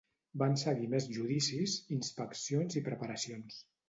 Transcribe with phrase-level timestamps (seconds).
[0.41, 3.61] Van seguir més judicis, inspeccions i preparacions.